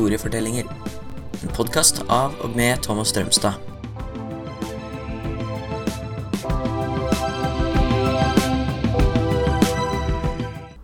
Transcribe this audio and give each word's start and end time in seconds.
historiefortellinger. 0.00 0.64
En 1.42 1.50
podkast 1.52 1.98
av 2.08 2.32
og 2.40 2.54
med 2.56 2.80
Thomas 2.80 3.10
Strømstad. 3.12 3.52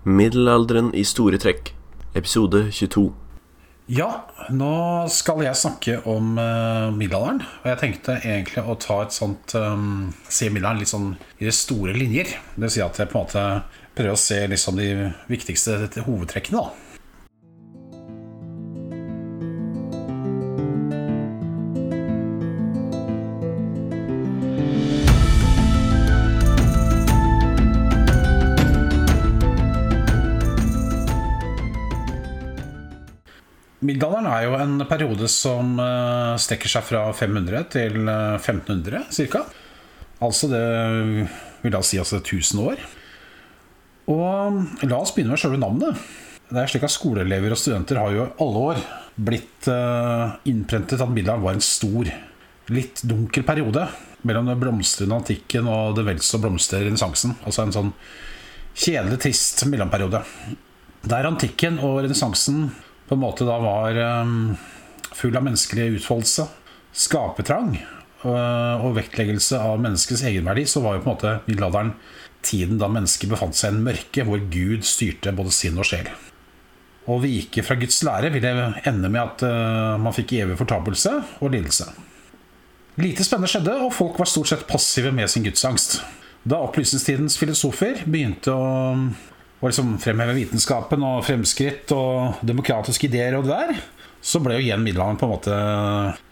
Middelalderen 0.04 0.92
i 0.92 1.06
store 1.08 1.40
trekk, 1.40 1.72
episode 2.12 2.66
22. 2.68 3.08
Ja, 3.96 4.10
nå 4.52 4.76
skal 5.08 5.46
jeg 5.46 5.56
snakke 5.64 6.00
om 6.04 6.36
uh, 6.36 6.92
middelalderen. 6.92 7.40
Og 7.64 7.72
jeg 7.72 7.80
tenkte 7.86 8.20
egentlig 8.20 8.68
å 8.68 8.76
ta 8.76 9.00
et 9.06 9.16
sånt 9.16 9.56
um, 9.56 10.10
Se 10.28 10.50
middelalderen 10.50 10.84
litt 10.84 10.92
sånn 10.92 11.12
i 11.40 11.48
de 11.48 11.56
store 11.56 11.96
linjer. 11.96 12.36
Det 12.52 12.68
vil 12.68 12.76
si 12.76 12.84
at 12.84 13.00
jeg 13.00 13.08
på 13.08 13.22
en 13.22 13.30
måte 13.30 13.46
prøver 13.96 14.12
å 14.12 14.20
se 14.20 14.42
liksom 14.50 14.76
de 14.76 14.90
viktigste 15.30 16.04
hovedtrekkene. 16.04 16.60
da 16.60 16.85
periode 34.90 35.28
som 35.32 35.76
uh, 35.80 36.34
strekker 36.40 36.70
seg 36.70 36.84
fra 36.86 37.06
500 37.16 37.66
til 37.74 37.98
uh, 38.04 38.36
1500 38.38 39.06
ca. 39.30 39.42
Altså 40.24 40.48
det 40.50 40.66
vil 41.62 41.74
da 41.74 41.82
si 41.84 42.00
altså 42.00 42.20
1000 42.22 42.62
år. 42.62 42.84
Og 44.12 44.86
la 44.86 45.00
oss 45.00 45.12
begynne 45.14 45.34
med 45.34 45.42
selve 45.42 45.60
navnet. 45.60 45.98
Det 46.46 46.62
er 46.62 46.70
slik 46.70 46.86
at 46.86 46.94
Skoleelever 46.94 47.52
og 47.52 47.58
studenter 47.58 47.98
har 47.98 48.14
jo 48.14 48.28
alle 48.42 48.62
år 48.70 48.82
blitt 49.16 49.66
uh, 49.72 50.36
innprentet 50.46 51.02
at 51.02 51.10
Middelhavet 51.10 51.42
var 51.42 51.56
en 51.56 51.64
stor, 51.64 52.10
litt 52.70 53.02
dunkel 53.06 53.46
periode 53.46 53.86
mellom 54.26 54.48
den 54.50 54.60
blomstrende 54.60 55.18
antikken 55.18 55.68
og 55.70 55.96
det 55.98 56.06
vel 56.06 56.22
så 56.22 56.38
blomstrende 56.42 56.90
renessansen. 56.90 57.34
Altså 57.46 57.64
en 57.64 57.74
sånn 57.74 57.92
kjedelig, 58.76 59.20
trist 59.24 59.64
mellomperiode. 59.70 60.22
Der 61.06 61.28
antikken 61.28 61.80
og 61.82 62.00
renessansen 62.04 62.68
på 63.08 63.14
en 63.14 63.22
måte 63.22 63.46
da 63.46 63.56
var 63.62 63.98
um, 64.22 64.54
full 65.14 65.36
av 65.38 65.44
menneskelig 65.46 66.00
utfoldelse, 66.00 66.48
skapertrang 66.96 67.76
uh, 68.24 68.84
og 68.84 68.96
vektleggelse 68.98 69.60
av 69.62 69.80
menneskets 69.82 70.24
egenverdi, 70.26 70.66
så 70.68 70.82
var 70.84 70.96
jo 70.96 71.04
på 71.04 71.10
en 71.10 71.14
måte 71.14 71.34
middelalderen 71.46 71.92
tiden 72.46 72.80
da 72.80 72.88
mennesket 72.90 73.30
befant 73.30 73.58
seg 73.58 73.72
i 73.72 73.76
en 73.76 73.86
mørke, 73.86 74.24
hvor 74.26 74.42
Gud 74.52 74.86
styrte 74.86 75.34
både 75.36 75.54
sinn 75.54 75.78
og 75.78 75.88
sjel. 75.88 76.10
Å 77.06 77.20
vike 77.22 77.62
fra 77.62 77.76
Guds 77.78 78.00
lære 78.06 78.32
ville 78.34 78.52
ende 78.86 79.10
med 79.10 79.22
at 79.22 79.46
uh, 79.46 79.94
man 80.02 80.14
fikk 80.14 80.36
evig 80.40 80.58
fortapelse 80.58 81.14
og 81.38 81.54
lidelse. 81.54 81.88
Lite 82.96 83.26
spennende 83.26 83.50
skjedde, 83.52 83.74
og 83.84 83.92
folk 83.94 84.18
var 84.18 84.28
stort 84.30 84.50
sett 84.50 84.66
passive 84.68 85.12
med 85.14 85.28
sin 85.30 85.44
gudsangst. 85.44 86.00
Da 86.46 86.62
opplysningstidens 86.64 87.36
filosofer 87.38 88.00
begynte 88.06 88.54
å 88.54 88.68
og 89.66 89.72
liksom 89.72 89.96
fremheve 89.98 90.36
vitenskapen 90.36 91.02
og 91.02 91.24
fremskritt 91.26 91.90
og 91.94 92.38
demokratiske 92.46 93.08
ideer 93.08 93.34
og 93.34 93.48
det 93.48 93.56
der, 93.56 93.80
så 94.22 94.38
ble 94.42 94.56
jo 94.56 94.62
igjen 94.62 94.82
middelalderen 94.82 95.18
på 95.18 95.26
en 95.26 95.32
måte 95.32 95.56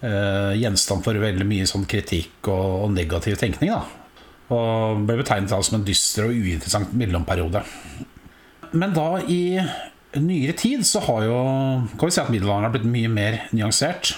eh, 0.06 0.52
gjenstand 0.60 1.02
for 1.02 1.18
veldig 1.18 1.46
mye 1.46 1.66
sånn 1.66 1.86
kritikk 1.90 2.46
og, 2.50 2.86
og 2.86 2.92
negativ 2.94 3.38
tenkning. 3.40 3.74
da 3.74 4.54
Og 4.54 5.02
ble 5.06 5.18
betegnet 5.20 5.50
som 5.50 5.78
en 5.78 5.86
dyster 5.86 6.28
og 6.28 6.34
uinteressant 6.34 6.94
mellomperiode. 6.94 7.62
Men 8.74 8.94
da 8.94 9.08
i 9.26 9.58
nyere 10.14 10.54
tid 10.58 10.86
så 10.86 11.02
har 11.08 11.26
jo 11.26 11.38
kan 11.98 12.06
vi 12.06 12.14
si 12.14 12.22
at 12.22 12.30
middelalderen 12.30 12.68
har 12.68 12.74
blitt 12.74 12.90
mye 12.90 13.10
mer 13.10 13.40
nyansert. 13.54 14.14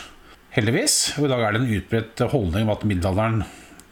Heldigvis. 0.57 1.17
Og 1.17 1.29
i 1.29 1.33
dag 1.33 1.45
er 1.45 1.57
det 1.57 1.63
en 1.63 1.77
utbredt 1.79 2.27
holdning 2.33 2.69
om 2.69 2.75
at 2.77 2.85
middelalderen 2.89 3.45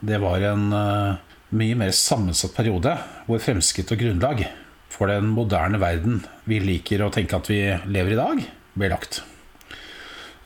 det 0.04 0.20
var 0.20 0.44
en 0.48 0.68
uh, 0.72 1.16
mye 1.56 1.76
mer 1.80 1.92
sammensatt 1.96 2.52
periode 2.56 2.92
hvor 3.24 3.40
fremskritt 3.40 3.92
og 3.92 4.00
grunnlag 4.00 4.44
for 4.94 5.10
den 5.10 5.30
moderne 5.34 5.80
verden 5.82 6.22
vi 6.48 6.60
liker 6.62 7.02
å 7.02 7.12
tenke 7.14 7.38
at 7.38 7.50
vi 7.50 7.60
lever 7.90 8.14
i 8.14 8.18
dag, 8.20 8.42
ble 8.78 8.90
lagt. 8.92 9.22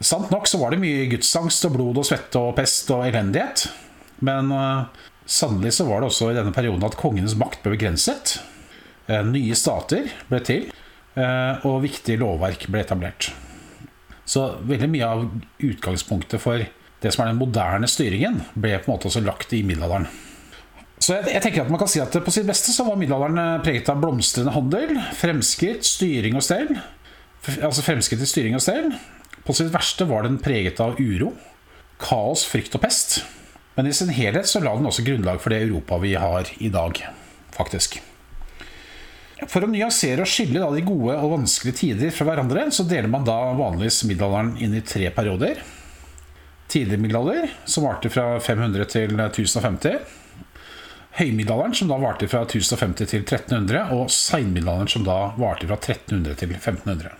Sant 0.00 0.30
nok 0.30 0.46
så 0.46 0.60
var 0.60 0.72
det 0.72 0.80
mye 0.82 1.08
gudsangst 1.10 1.66
og 1.66 1.74
blod 1.74 1.98
og 2.00 2.06
svette 2.06 2.40
og 2.40 2.54
pest 2.56 2.90
og 2.94 3.04
elendighet. 3.08 3.66
Men 4.24 4.52
uh, 4.54 4.86
sannelig 5.26 5.74
så 5.78 5.88
var 5.88 6.00
det 6.00 6.10
også 6.10 6.30
i 6.30 6.38
denne 6.38 6.54
perioden 6.54 6.86
at 6.86 6.98
kongenes 6.98 7.36
makt 7.38 7.64
ble 7.64 7.74
begrenset. 7.74 8.38
Uh, 9.10 9.24
nye 9.26 9.58
stater 9.58 10.10
ble 10.30 10.40
til, 10.46 10.68
uh, 11.18 11.58
og 11.66 11.82
viktige 11.84 12.20
lovverk 12.22 12.68
ble 12.70 12.84
etablert. 12.86 13.32
Så 14.28 14.44
veldig 14.68 14.90
mye 14.92 15.08
av 15.08 15.26
utgangspunktet 15.64 16.42
for 16.42 16.62
det 17.02 17.12
som 17.14 17.24
er 17.24 17.32
den 17.32 17.40
moderne 17.40 17.88
styringen, 17.90 18.42
ble 18.54 18.76
på 18.78 18.90
en 18.90 18.96
måte 18.96 19.10
også 19.10 19.22
lagt 19.24 19.54
i 19.56 19.64
middelalderen. 19.66 20.08
Så 20.98 21.14
jeg, 21.14 21.28
jeg, 21.30 21.42
tenker 21.44 21.62
at 21.62 21.70
man 21.70 21.80
kan 21.80 21.90
si 21.90 22.00
at 22.02 22.16
På 22.24 22.34
sitt 22.34 22.48
beste 22.48 22.74
så 22.74 22.86
var 22.88 22.98
middelalderen 22.98 23.38
eh, 23.38 23.62
preget 23.64 23.90
av 23.92 24.00
blomstrende 24.02 24.54
handel, 24.54 24.96
fremskritt, 25.18 25.86
styring 25.86 26.38
og 26.38 26.44
stell. 26.44 26.72
Altså 27.62 27.84
fremskritt 27.86 28.24
i 28.24 28.28
styring 28.28 28.58
og 28.58 28.64
stell. 28.64 28.90
På 29.46 29.54
sitt 29.56 29.70
verste 29.72 30.08
var 30.08 30.26
den 30.26 30.40
preget 30.42 30.82
av 30.84 30.98
uro, 31.00 31.32
kaos, 32.02 32.44
frykt 32.48 32.74
og 32.76 32.82
pest. 32.84 33.22
Men 33.78 33.88
i 33.88 33.94
sin 33.94 34.10
helhet 34.12 34.50
så 34.50 34.60
la 34.60 34.74
den 34.74 34.88
også 34.90 35.06
grunnlag 35.06 35.40
for 35.40 35.54
det 35.54 35.62
Europa 35.68 36.00
vi 36.02 36.16
har 36.18 36.50
i 36.58 36.68
dag, 36.74 36.98
faktisk. 37.54 38.00
For 39.46 39.62
å 39.62 39.70
nyansere 39.70 40.24
og 40.24 40.28
skille 40.28 40.66
de 40.74 40.82
gode 40.82 41.14
og 41.14 41.36
vanskelige 41.36 41.78
tider 41.78 42.12
fra 42.12 42.26
hverandre, 42.26 42.66
så 42.74 42.82
deler 42.90 43.06
man 43.12 43.26
da 43.26 43.36
vanligvis 43.56 44.02
middelalderen 44.10 44.56
inn 44.58 44.74
i 44.74 44.82
tre 44.82 45.12
perioder. 45.14 45.62
Tidlig 46.68 46.98
middelalder, 47.00 47.46
som 47.70 47.86
varte 47.86 48.10
fra 48.12 48.32
500 48.42 48.90
til 48.90 49.14
1050 49.14 50.02
høymiddelalderen, 51.18 51.74
som 51.74 51.90
da 51.90 51.98
varte 51.98 52.28
fra 52.30 52.44
1050 52.46 53.10
til 53.10 53.24
1300, 53.24 53.90
og 53.96 54.10
seinmiddelalderen, 54.12 54.90
som 54.92 55.06
da 55.06 55.18
varte 55.38 55.66
fra 55.66 55.78
1300 55.78 56.38
til 56.38 56.54
1500. 56.54 57.16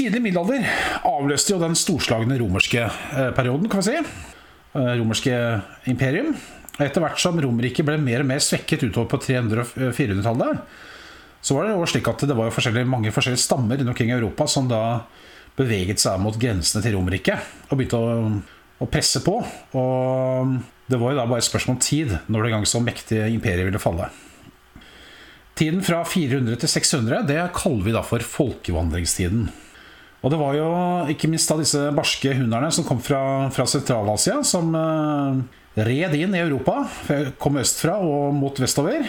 Tidlig 0.00 0.22
middelalder 0.24 0.64
avløste 1.04 1.52
jo 1.52 1.60
den 1.60 1.76
storslagne 1.76 2.38
romerske 2.40 2.86
eh, 2.86 3.32
perioden, 3.36 3.68
kan 3.68 3.82
vi 3.82 3.90
si. 3.90 3.98
Eh, 4.00 4.94
romerske 4.96 5.34
imperium. 5.92 6.32
Etter 6.80 7.02
hvert 7.04 7.20
som 7.20 7.36
Romerriket 7.36 7.84
ble 7.84 7.98
mer 8.00 8.22
og 8.22 8.30
mer 8.30 8.40
svekket 8.40 8.86
utover 8.86 9.10
på 9.10 9.18
300- 9.20 9.60
og 9.60 9.92
400-tallet, 9.92 10.62
så 11.40 11.56
var 11.56 11.66
det 11.66 11.74
jo 11.74 11.88
slik 11.88 12.08
at 12.10 12.24
det 12.28 12.36
var 12.36 12.52
forskjellige, 12.52 12.88
mange 12.88 13.12
forskjellige 13.14 13.42
stammer 13.42 13.80
rundt 13.80 13.92
omkring 13.94 14.12
i 14.12 14.16
Europa 14.16 14.46
som 14.50 14.68
da 14.68 14.82
beveget 15.58 16.00
seg 16.02 16.20
mot 16.20 16.36
grensene 16.40 16.82
til 16.84 16.96
Romerriket 16.96 17.70
og 17.70 17.78
begynte 17.78 18.00
å, 18.00 18.18
å, 18.80 18.88
presse 18.90 19.22
på. 19.24 19.38
Og 19.76 20.58
det 20.90 21.00
var 21.00 21.14
jo 21.14 21.20
da 21.20 21.28
bare 21.28 21.40
et 21.42 21.48
spørsmål 21.48 21.78
om 21.78 21.84
tid 21.84 22.12
når 22.28 22.44
det 22.44 22.52
gang 22.54 22.68
så 22.68 22.82
mektige 22.84 23.30
imperiet 23.32 23.68
ville 23.68 23.82
falle. 23.82 24.10
Tiden 25.60 25.82
fra 25.84 26.02
400 26.08 26.60
til 26.62 26.72
600 26.72 27.26
det 27.28 27.40
kaller 27.56 27.88
vi 27.88 27.96
da 27.96 28.04
for 28.06 28.24
folkevandringstiden. 28.24 29.48
Og 30.20 30.32
det 30.32 30.38
var 30.40 30.56
jo 30.56 30.68
ikke 31.12 31.28
minst 31.32 31.48
da 31.48 31.56
disse 31.56 31.80
barske 31.96 32.34
hunderne 32.36 32.68
som 32.72 32.84
kom 32.84 33.00
fra, 33.00 33.48
fra 33.52 33.64
Sentral-Asia, 33.68 34.42
som 34.44 34.74
eh, 34.76 35.40
red 35.88 36.16
inn 36.16 36.36
i 36.36 36.42
Europa, 36.42 36.82
kom 37.40 37.56
østfra 37.60 37.96
og 38.04 38.36
mot 38.36 38.60
vestover 38.60 39.08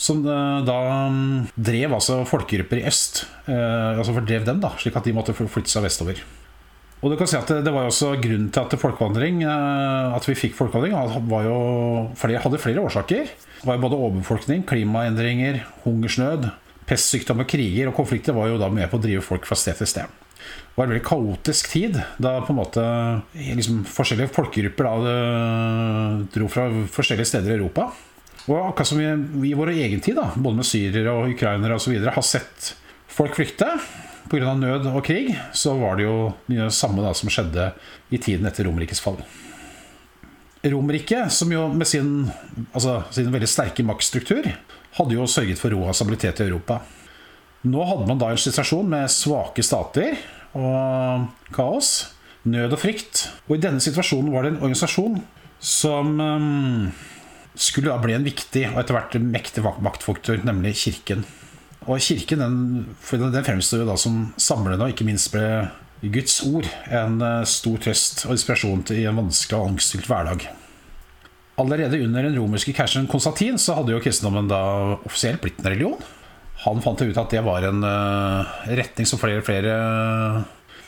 som 0.00 0.22
eh, 0.24 0.58
da 0.64 0.78
mm, 1.12 1.50
drev 1.54 1.96
altså 1.98 2.22
folkegrupper 2.28 2.80
i 2.80 2.86
øst. 2.88 3.24
Eh, 3.44 3.98
altså 3.98 4.14
fordrev 4.16 4.46
dem, 4.48 4.62
da, 4.62 4.72
slik 4.80 4.96
at 4.96 5.06
de 5.06 5.16
måtte 5.16 5.36
flytte 5.36 5.72
seg 5.72 5.84
vestover. 5.84 6.22
Og 7.00 7.12
du 7.12 7.16
kan 7.16 7.28
si 7.28 7.36
at 7.38 7.48
det, 7.64 7.72
var 7.72 7.86
jo 7.86 7.92
også 7.94 8.10
Grunnen 8.20 8.50
til 8.52 8.60
at 8.60 8.74
folkevandring 8.76 9.38
eh, 9.48 10.16
At 10.16 10.26
vi 10.28 10.36
fikk 10.36 10.56
folkevandring, 10.58 10.96
var 11.30 11.46
jo, 11.46 11.60
flere, 12.20 12.42
hadde 12.44 12.60
flere 12.60 12.84
årsaker. 12.84 13.30
Det 13.60 13.68
var 13.68 13.76
jo 13.76 13.84
både 13.84 14.00
overbefolkning, 14.00 14.64
klimaendringer, 14.68 15.62
hungersnød, 15.84 16.48
pestsykdommer, 16.88 17.48
kriger 17.48 17.90
og 17.90 17.96
konflikter 18.00 18.36
var 18.36 18.48
jo 18.50 18.60
da 18.60 18.72
med 18.72 18.88
på 18.90 18.98
å 18.98 19.04
drive 19.04 19.24
folk 19.24 19.48
fra 19.48 19.58
sted 19.58 19.76
til 19.80 19.88
sted. 19.88 20.18
Det 20.40 20.78
var 20.78 20.86
en 20.86 20.94
veldig 20.94 21.04
kaotisk 21.04 21.68
tid, 21.68 21.98
da 22.22 22.38
på 22.40 22.54
en 22.54 22.58
måte 22.62 22.84
liksom, 23.36 23.82
forskjellige 23.84 24.32
folkegrupper 24.32 24.88
da, 24.88 25.16
dro 26.32 26.48
fra 26.48 26.70
forskjellige 26.88 27.28
steder 27.34 27.52
i 27.52 27.58
Europa. 27.58 27.90
Og 28.48 28.56
akkurat 28.70 28.88
som 28.88 29.00
vi, 29.00 29.50
i 29.50 29.56
vår 29.56 29.74
egen 29.74 30.00
tid, 30.00 30.16
da, 30.16 30.30
både 30.36 30.62
med 30.62 30.68
syrere 30.68 31.12
og 31.12 31.34
ukrainere 31.34 31.76
osv., 31.76 31.98
har 32.00 32.24
sett 32.26 32.72
folk 33.10 33.36
flykte 33.36 33.68
pga. 34.30 34.54
nød 34.54 34.88
og 34.92 35.04
krig, 35.04 35.34
så 35.52 35.74
var 35.78 35.98
det 35.98 36.06
jo 36.06 36.32
det 36.46 36.70
samme 36.74 37.02
da, 37.04 37.12
som 37.16 37.30
skjedde 37.32 37.72
i 38.10 38.18
tiden 38.18 38.48
etter 38.48 38.68
Romerrikets 38.68 39.02
fall. 39.02 39.20
Romerriket, 40.60 41.32
som 41.32 41.52
jo 41.52 41.66
med 41.72 41.88
sin, 41.88 42.28
altså, 42.72 43.00
sin 43.14 43.30
veldig 43.32 43.48
sterke 43.48 43.84
maktstruktur 43.86 44.44
hadde 44.98 45.16
jo 45.16 45.28
sørget 45.30 45.60
for 45.60 45.72
ro 45.72 45.86
og 45.86 45.96
stabilitet 45.96 46.42
i 46.42 46.48
Europa. 46.48 46.80
Nå 47.64 47.84
hadde 47.88 48.08
man 48.08 48.20
da 48.20 48.30
en 48.32 48.40
situasjon 48.40 48.88
med 48.88 49.12
svake 49.12 49.64
stater 49.64 50.18
og 50.56 51.28
kaos, 51.54 52.10
nød 52.44 52.76
og 52.76 52.80
frykt. 52.80 53.26
Og 53.48 53.56
i 53.56 53.62
denne 53.62 53.80
situasjonen 53.84 54.32
var 54.32 54.44
det 54.44 54.54
en 54.54 54.62
organisasjon 54.62 55.20
som 55.60 56.14
um, 56.20 56.86
skulle 57.60 57.92
da 57.92 58.00
bli 58.00 58.16
en 58.16 58.24
viktig 58.26 58.64
og 58.70 58.80
etter 58.80 58.96
hvert 58.96 59.18
mektig 59.20 59.64
maktfaktor, 59.64 60.40
nemlig 60.46 60.78
kirken. 60.80 61.26
Og 61.86 62.00
kirken 62.04 62.42
den, 62.42 62.56
den 63.10 63.46
fremstår 63.46 63.82
jo 63.82 63.88
da 63.88 63.96
som 64.00 64.30
samlende, 64.40 64.84
og 64.84 64.94
ikke 64.94 65.08
minst 65.08 65.32
ble 65.34 65.68
Guds 66.00 66.38
ord 66.48 66.68
en 66.88 67.20
eh, 67.24 67.42
stor 67.48 67.80
trøst 67.84 68.24
og 68.26 68.32
inspirasjon 68.36 68.84
til 68.88 69.02
i 69.02 69.08
en 69.08 69.20
vanskelig 69.20 69.58
og 69.58 69.74
angstfylt 69.74 70.08
hverdag. 70.08 70.46
Allerede 71.60 72.00
under 72.00 72.24
den 72.24 72.38
romerske 72.40 72.72
keiseren 72.76 73.08
Konstantin 73.10 73.60
så 73.60 73.76
hadde 73.76 73.92
jo 73.92 74.00
kristendommen 74.00 74.48
da 74.48 74.62
offisielt 75.04 75.42
blitt 75.42 75.60
en 75.60 75.68
religion. 75.68 76.00
Han 76.64 76.80
fant 76.84 77.02
ut 77.04 77.20
at 77.20 77.32
det 77.32 77.42
var 77.44 77.64
en 77.68 77.84
uh, 77.84 78.48
retning 78.68 79.08
som 79.08 79.20
flere 79.20 79.40
og 79.40 79.46
flere 79.46 79.74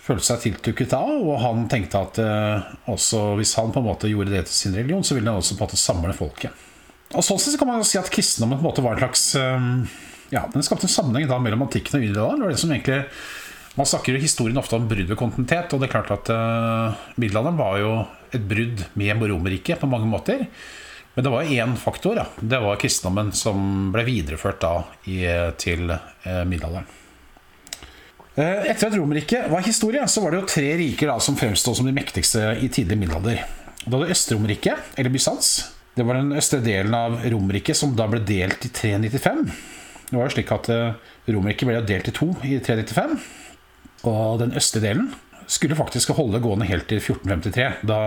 følte 0.03 0.27
seg 0.27 0.41
tiltrukket 0.47 0.97
av. 0.99 1.13
Og 1.21 1.37
han 1.43 1.67
tenkte 1.71 2.03
at 2.03 2.21
uh, 2.23 2.73
også 2.93 3.33
hvis 3.41 3.55
han 3.61 3.75
på 3.75 3.83
en 3.83 3.89
måte 3.91 4.11
gjorde 4.11 4.35
det 4.35 4.47
til 4.49 4.57
sin 4.57 4.77
religion, 4.79 5.05
så 5.07 5.19
ville 5.19 5.31
han 5.31 5.43
også 5.43 5.59
på 5.59 5.63
en 5.63 5.71
måte 5.71 5.81
samle 5.81 6.17
folket. 6.17 6.67
Og 7.13 7.25
Sånn 7.27 7.41
sett 7.43 7.59
kan 7.61 7.69
man 7.69 7.85
si 7.85 8.01
at 8.01 8.11
kristendommen 8.13 8.59
på 8.59 8.65
en 8.65 8.71
måte 8.71 8.85
var 8.85 8.97
en 8.97 9.03
slags 9.05 9.25
Ja, 10.33 10.47
den 10.49 10.65
skapte 10.65 10.89
en 10.89 10.93
sammenheng 10.95 11.27
da 11.29 11.37
mellom 11.37 11.67
antikken 11.67 11.99
og 11.99 12.07
middelalderen. 12.07 12.41
Det 12.41 12.47
var 12.47 12.55
det 12.55 12.63
som 12.63 12.73
egentlig 12.73 13.03
man 13.77 13.89
snakker 13.89 14.17
i 14.17 14.21
historien 14.21 14.61
ofte 14.61 14.77
om 14.77 14.89
brudd 14.89 15.09
ved 15.09 15.17
kontinuitet, 15.17 15.73
og 15.73 15.81
det 15.81 15.89
er 15.89 15.93
klart 15.93 16.13
at 16.13 16.31
uh, 16.33 17.03
middelalderen 17.21 17.61
var 17.61 17.77
jo 17.81 17.93
et 18.33 18.45
brudd 18.49 18.85
med 19.01 19.23
Romerriket 19.29 19.81
på 19.81 19.89
mange 19.89 20.09
måter. 20.09 20.47
Men 21.15 21.25
det 21.25 21.31
var 21.31 21.43
én 21.43 21.77
faktor. 21.77 22.17
Ja. 22.17 22.27
Det 22.41 22.61
var 22.61 22.81
kristendommen 22.81 23.33
som 23.37 23.91
ble 23.93 24.05
videreført 24.09 24.61
da 24.65 24.75
i, 25.05 25.21
til 25.61 25.91
eh, 25.93 26.45
middelalderen. 26.49 26.89
Uh, 28.33 28.65
etter 28.65 28.89
at 28.89 28.97
Romerriket 28.97 29.51
var 29.53 29.65
historie, 29.67 30.05
så 30.09 30.23
var 30.25 30.33
det 30.33 30.41
jo 30.41 30.49
tre 30.55 30.71
riker 30.81 31.11
da, 31.13 31.19
som 31.21 31.37
fremstod 31.37 31.77
som 31.79 31.89
de 31.89 31.95
mektigste 31.97 32.55
i 32.65 32.71
tidlig 32.73 32.97
middelalder. 33.03 33.45
Da 33.85 33.99
det 34.01 34.15
Øst-Romerriket, 34.15 34.95
eller 34.97 35.13
Bysants. 35.13 35.53
Det 35.93 36.07
var 36.09 36.17
den 36.17 36.33
østre 36.39 36.63
delen 36.65 36.95
av 36.97 37.19
Romerriket 37.29 37.77
som 37.77 37.93
da 37.99 38.07
ble 38.09 38.23
delt 38.25 38.65
i 38.65 38.71
395. 38.73 39.43
Det 40.09 40.17
var 40.17 40.29
jo 40.29 40.35
slik 40.37 40.53
at 40.55 40.71
Romerriket 41.29 41.69
ble 41.69 41.83
delt 41.85 42.09
i 42.09 42.15
to 42.17 42.31
i 42.49 42.57
395. 42.65 43.19
Og 44.09 44.41
den 44.41 44.57
østre 44.59 44.81
delen 44.83 45.11
skulle 45.47 45.77
faktisk 45.77 46.15
holde 46.17 46.41
gående 46.43 46.67
helt 46.69 46.89
til 46.91 47.01
1453, 47.01 47.85
da 47.89 47.99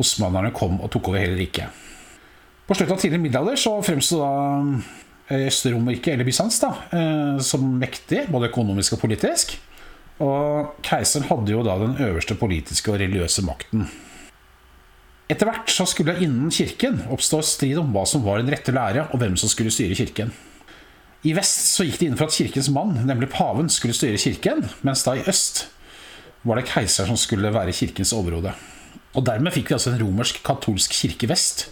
osmanerne 0.00 0.52
kom 0.56 0.80
og 0.80 0.90
tok 0.92 1.12
over 1.12 1.22
hele 1.22 1.38
riket. 1.38 1.70
På 2.66 2.76
slutten 2.76 2.94
av 2.94 3.00
tidlig 3.02 3.20
middelalder 3.22 3.58
så 3.58 3.72
fremsto 3.82 4.20
da 4.20 4.32
eh, 5.30 5.48
Øst-Romerriket, 5.48 6.12
eller 6.14 6.28
Bysants, 6.28 6.60
da, 6.62 6.74
eh, 6.94 7.40
som 7.42 7.64
mektig, 7.80 8.26
både 8.30 8.50
økonomisk 8.52 8.94
og 8.94 9.04
politisk. 9.06 9.56
Og 10.20 10.76
keiseren 10.84 11.28
hadde 11.30 11.54
jo 11.54 11.64
da 11.64 11.78
den 11.80 11.96
øverste 12.04 12.36
politiske 12.36 12.92
og 12.92 13.00
religiøse 13.00 13.44
makten. 13.46 13.88
Etter 15.30 15.46
hvert 15.46 15.70
så 15.70 15.86
skulle 15.86 16.12
det 16.16 16.26
innen 16.26 16.50
kirken 16.52 17.04
oppstå 17.12 17.40
strid 17.46 17.78
om 17.80 17.92
hva 17.94 18.02
som 18.08 18.24
var 18.26 18.40
den 18.40 18.50
rette 18.52 18.74
lære, 18.74 19.06
og 19.14 19.22
hvem 19.22 19.36
som 19.38 19.50
skulle 19.52 19.72
styre 19.72 19.96
kirken. 19.96 20.32
I 21.24 21.34
vest 21.36 21.74
så 21.76 21.84
gikk 21.84 22.00
det 22.00 22.08
inn 22.08 22.16
for 22.18 22.30
at 22.30 22.36
kirkens 22.36 22.70
mann, 22.72 22.96
nemlig 23.06 23.30
paven, 23.32 23.68
skulle 23.72 23.96
styre 23.96 24.20
kirken, 24.20 24.64
mens 24.86 25.04
da 25.06 25.14
i 25.16 25.24
øst 25.30 25.66
var 26.48 26.56
det 26.56 26.68
keiseren 26.70 27.12
som 27.12 27.20
skulle 27.20 27.52
være 27.52 27.76
kirkens 27.76 28.14
overhode. 28.16 28.54
Og 29.14 29.26
Dermed 29.26 29.52
fikk 29.54 29.70
vi 29.70 29.76
altså 29.76 29.92
en 29.92 30.00
romersk-katolsk 30.02 30.94
kirke 30.96 31.28
vest 31.30 31.68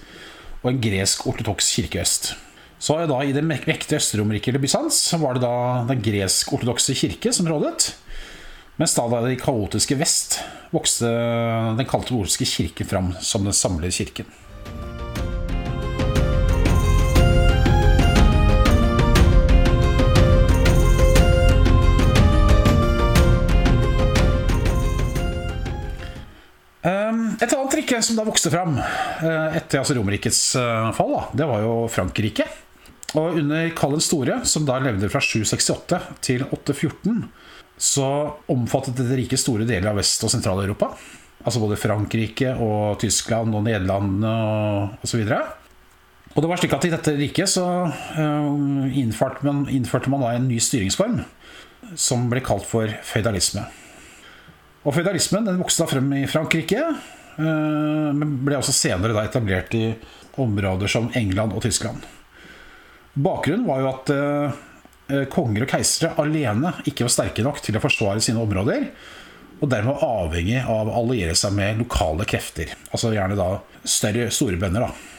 og 0.62 0.72
en 0.72 0.82
gresk-ortodoks 0.82 1.70
kirke 1.76 2.02
øst. 2.02 2.34
Så 2.78 2.94
da 3.10 3.18
I 3.24 3.32
det 3.34 3.42
mektige 3.42 3.98
Øst-Romerriket 3.98 4.52
eller 4.52 4.62
Bysants 4.62 5.00
var 5.18 5.34
det 5.34 5.42
da 5.42 5.54
den 5.88 6.02
gresk-ortodokse 6.02 6.94
kirke 6.94 7.32
som 7.34 7.48
rådet. 7.50 7.90
Mens 8.78 8.94
da, 8.94 9.08
det 9.24 9.40
kaotiske 9.42 9.96
vest 9.98 10.38
vokste 10.70 11.08
den 11.78 11.86
katolske 11.88 12.46
kirken 12.46 12.86
fram 12.86 13.08
som 13.18 13.42
den 13.42 13.56
samlede 13.56 13.90
kirken. 13.96 14.28
Et 27.38 27.52
annet 27.54 27.74
rike 27.78 27.98
som 28.02 28.16
da 28.18 28.24
vokste 28.26 28.50
fram 28.50 28.78
eh, 28.78 29.58
etter 29.58 29.78
altså 29.78 29.94
Romerrikets 29.98 30.40
eh, 30.58 30.88
fall, 30.96 31.12
da, 31.14 31.26
det 31.38 31.46
var 31.50 31.62
jo 31.62 31.74
Frankrike. 31.90 32.46
Og 33.18 33.38
under 33.40 33.68
Karl 33.76 33.94
den 33.96 34.04
store, 34.04 34.40
som 34.46 34.66
da 34.68 34.78
levde 34.82 35.10
fra 35.10 35.22
768 35.22 36.00
til 36.24 36.42
814, 36.46 37.22
så 37.78 38.08
omfattet 38.50 38.98
dette 38.98 39.16
riket 39.16 39.40
store 39.40 39.66
deler 39.68 39.92
av 39.92 40.00
Vest- 40.00 40.24
og 40.26 40.32
Sentral-Europa. 40.32 40.90
Altså 41.44 41.62
både 41.62 41.78
Frankrike 41.78 42.52
og 42.58 42.98
Tyskland 43.02 43.54
og 43.54 43.64
Nederland 43.66 44.24
og 44.26 45.04
osv. 45.06 45.22
Og, 45.22 45.68
og 46.34 46.42
det 46.42 46.50
var 46.50 46.60
slik 46.60 46.74
at 46.74 46.88
i 46.88 46.92
dette 46.92 47.14
riket 47.18 47.52
så 47.54 47.66
uh, 47.86 48.96
innførte, 48.98 49.46
man, 49.46 49.62
innførte 49.70 50.10
man 50.12 50.26
da 50.26 50.34
en 50.34 50.48
ny 50.50 50.58
styringsform 50.62 51.20
som 51.94 52.26
ble 52.28 52.42
kalt 52.44 52.66
for 52.68 52.90
føydalisme. 53.06 53.62
Og 54.82 54.96
føydalismen 54.96 55.46
vokste 55.60 55.84
da 55.84 55.92
frem 55.94 56.10
i 56.18 56.26
Frankrike, 56.30 56.82
Eh, 57.38 58.12
men 58.18 58.38
ble 58.42 58.58
også 58.58 58.74
senere 58.74 59.14
da 59.14 59.26
etablert 59.28 59.74
i 59.78 59.92
områder 60.42 60.90
som 60.90 61.10
England 61.18 61.54
og 61.54 61.62
Tyskland. 61.62 62.02
Bakgrunnen 63.18 63.66
var 63.66 63.82
jo 63.82 63.90
at 63.92 64.12
eh, 64.14 64.58
konger 65.32 65.64
og 65.64 65.70
keisere 65.70 66.12
alene 66.20 66.74
ikke 66.88 67.06
var 67.06 67.14
sterke 67.14 67.44
nok 67.46 67.62
til 67.64 67.78
å 67.78 67.82
forsvare 67.82 68.20
sine 68.24 68.42
områder, 68.42 68.88
og 69.58 69.70
dermed 69.72 70.02
avhengig 70.04 70.60
av 70.62 70.90
å 70.90 70.96
alliere 71.00 71.34
seg 71.38 71.54
med 71.56 71.80
lokale 71.82 72.26
krefter. 72.28 72.74
Altså 72.92 73.14
gjerne 73.14 73.38
da 73.38 73.48
større 73.82 74.28
storebønder. 74.34 74.84
da. 74.86 75.18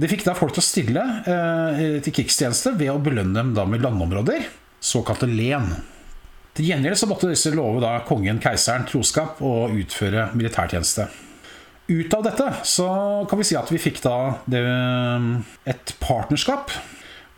De 0.00 0.10
fikk 0.10 0.24
da 0.26 0.34
folk 0.34 0.54
til 0.56 0.62
å 0.62 0.66
stille 0.66 1.02
eh, 1.30 1.98
til 2.02 2.14
krigstjeneste 2.16 2.72
ved 2.78 2.90
å 2.90 3.02
belønne 3.02 3.36
dem 3.36 3.52
da 3.54 3.66
med 3.68 3.84
landområder, 3.84 4.48
såkalte 4.82 5.28
len. 5.30 5.68
Til 6.54 6.70
gjengjeld 6.70 6.98
så 6.98 7.10
måtte 7.10 7.30
disse 7.30 7.52
love 7.54 7.82
da 7.82 7.96
kongen, 8.06 8.40
keiseren, 8.42 8.86
troskap 8.90 9.42
og 9.44 9.74
utføre 9.78 10.30
militærtjeneste. 10.38 11.06
Ut 11.84 12.14
av 12.16 12.22
dette 12.24 12.46
så 12.64 12.88
kan 13.28 13.40
vi 13.40 13.46
si 13.46 13.56
at 13.58 13.68
vi 13.68 13.80
fikk 13.82 14.00
da 14.06 14.16
det, 14.48 14.62
et 15.68 15.94
partnerskap. 16.00 16.72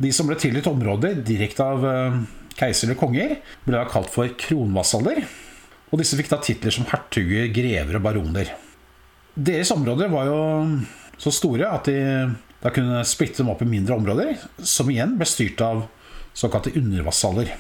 De 0.03 0.13
som 0.13 0.29
ble 0.29 0.37
tildelt 0.41 0.69
områder 0.69 1.23
direkte 1.25 1.65
av 1.65 1.85
eh, 1.89 2.19
keiser 2.59 2.89
eller 2.89 3.01
konger, 3.01 3.37
ble 3.65 3.77
da 3.79 3.87
kalt 3.89 4.13
for 4.13 4.33
kronvasaller. 4.41 5.23
Og 5.93 6.01
disse 6.01 6.19
fikk 6.19 6.31
da 6.33 6.41
titler 6.43 6.75
som 6.75 6.89
hertuger, 6.91 7.49
grever 7.55 7.99
og 7.99 8.05
baroner. 8.05 8.53
Deres 9.37 9.71
områder 9.73 10.11
var 10.13 10.29
jo 10.29 10.41
så 11.21 11.33
store 11.33 11.69
at 11.73 11.89
de 11.89 12.01
da 12.63 12.73
kunne 12.75 13.05
splitte 13.07 13.43
dem 13.43 13.53
opp 13.53 13.63
i 13.63 13.69
mindre 13.69 13.95
områder, 13.95 14.37
som 14.65 14.89
igjen 14.91 15.15
ble 15.21 15.29
styrt 15.29 15.61
av 15.63 15.85
såkalte 16.37 16.73
undervasaller. 16.77 17.53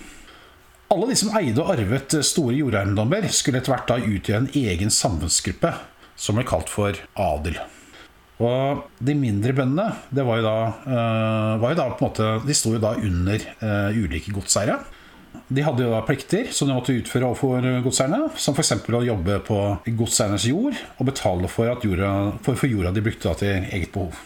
Alle 0.92 1.08
de 1.10 1.16
som 1.18 1.32
eide 1.36 1.62
og 1.62 1.72
arvet 1.74 2.16
store 2.26 2.56
jordeiendommer, 2.58 3.28
skulle 3.34 3.60
etter 3.60 3.74
hvert 3.74 3.90
da 3.90 4.00
utgjøre 4.00 4.44
en 4.44 4.52
egen 4.56 4.92
samfunnsgruppe 4.92 5.72
som 6.16 6.38
ble 6.38 6.46
kalt 6.48 6.72
for 6.72 6.98
adel. 7.20 7.58
Og 8.36 8.82
de 9.00 9.14
mindre 9.16 9.54
bøndene 9.56 9.86
det 10.12 10.24
var 10.26 10.40
jo 10.40 10.44
da, 10.44 10.58
uh, 10.84 11.52
var 11.62 11.72
jo 11.72 11.78
da 11.78 11.86
på 11.88 12.04
en 12.04 12.10
måte, 12.10 12.28
de 12.44 12.56
sto 12.56 12.74
jo 12.74 12.82
da 12.82 12.92
under 13.00 13.46
uh, 13.62 13.96
ulike 13.96 14.34
godseiere. 14.36 14.76
De 15.48 15.62
hadde 15.64 15.84
jo 15.84 15.92
da 15.92 16.02
plikter 16.04 16.50
som 16.52 16.68
de 16.68 16.76
måtte 16.76 16.96
utføre 16.96 17.28
overfor 17.28 17.64
godseierne, 17.84 18.32
som 18.40 18.56
f.eks. 18.56 18.72
å 18.88 19.02
jobbe 19.06 19.38
på 19.46 19.58
godseiernes 19.98 20.48
jord 20.48 20.76
og 20.96 21.08
betale 21.08 21.48
for, 21.52 21.70
jorda, 21.84 22.12
for, 22.44 22.58
for 22.58 22.72
jorda 22.72 22.92
de 22.92 23.04
brukte 23.04 23.34
til 23.40 23.68
eget 23.70 23.92
behov. 23.94 24.16